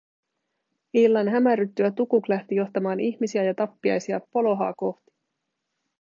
[0.93, 5.13] Illan hämärryttyä Tukuk lähti johtamaan ihmisiä ja tappiaisia Polohaa kohti.